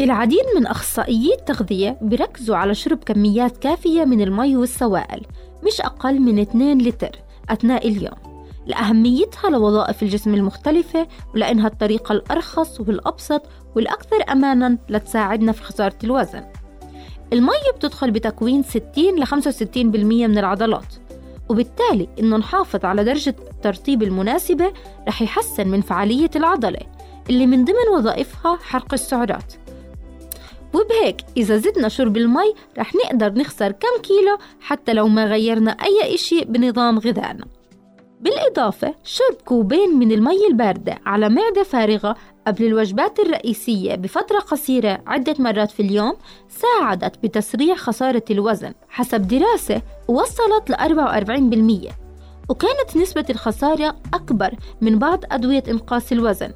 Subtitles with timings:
[0.00, 5.26] العديد من أخصائيي التغذية بيركزوا على شرب كميات كافية من المي والسوائل
[5.66, 7.10] مش أقل من 2 لتر
[7.50, 8.44] أثناء اليوم.
[8.66, 13.42] لأهميتها لوظائف الجسم المختلفة ولأنها الطريقة الأرخص والأبسط
[13.76, 16.44] والأكثر أمانا لتساعدنا في خسارة الوزن.
[17.32, 20.94] المي بتدخل بتكوين 60 ل 65% من العضلات
[21.48, 24.72] وبالتالي إنه نحافظ على درجة الترطيب المناسبة
[25.08, 26.80] رح يحسن من فعالية العضلة
[27.30, 29.52] اللي من ضمن وظائفها حرق السعرات.
[30.74, 36.14] وبهيك إذا زدنا شرب المي رح نقدر نخسر كم كيلو حتى لو ما غيرنا أي
[36.14, 37.44] إشي بنظام غذائنا.
[38.20, 45.34] بالإضافة شرب كوبين من المي الباردة على معدة فارغة قبل الوجبات الرئيسية بفترة قصيرة عدة
[45.38, 46.12] مرات في اليوم
[46.48, 48.72] ساعدت بتسريع خسارة الوزن.
[48.88, 51.92] حسب دراسة وصلت ل 44%
[52.48, 54.50] وكانت نسبة الخسارة أكبر
[54.80, 56.52] من بعض أدوية إنقاص الوزن.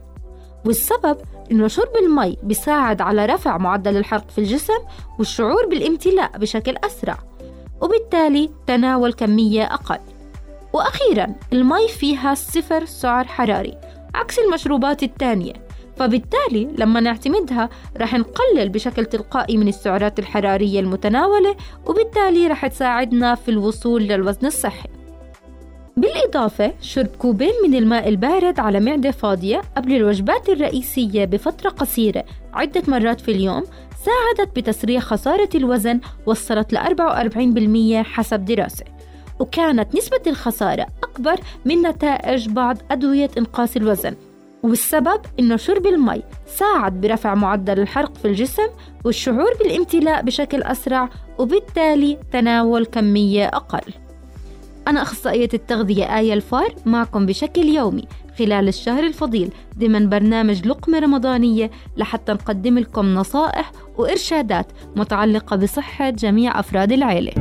[0.67, 1.17] والسبب
[1.51, 4.79] إنه شرب المي بيساعد على رفع معدل الحرق في الجسم
[5.19, 7.19] والشعور بالامتلاء بشكل أسرع
[7.81, 9.99] وبالتالي تناول كمية أقل.
[10.73, 13.79] وأخيرا المي فيها صفر سعر حراري
[14.15, 15.53] عكس المشروبات الثانية
[15.97, 23.51] فبالتالي لما نعتمدها رح نقلل بشكل تلقائي من السعرات الحرارية المتناولة وبالتالي رح تساعدنا في
[23.51, 24.89] الوصول للوزن الصحي.
[25.97, 32.25] بالإضافة شرب كوبين من الماء البارد على معدة فاضية قبل الوجبات الرئيسية بفترة قصيرة.
[32.55, 33.63] عدة مرات في اليوم
[34.05, 38.85] ساعدت بتسريع خسارة الوزن وصلت ل 44% حسب دراسة.
[39.41, 44.15] وكانت نسبة الخسارة أكبر من نتائج بعض أدوية إنقاص الوزن.
[44.63, 48.69] والسبب إنه شرب المي ساعد برفع معدل الحرق في الجسم
[49.05, 51.09] والشعور بالامتلاء بشكل أسرع
[51.39, 53.93] وبالتالي تناول كمية أقل.
[54.89, 58.05] أنا أخصائية التغذية آية الفار معكم بشكل يومي
[58.39, 64.67] خلال الشهر الفضيل ضمن برنامج لقمة رمضانية لحتى نقدم لكم نصائح وإرشادات
[64.97, 67.33] متعلقة بصحة جميع أفراد العائلة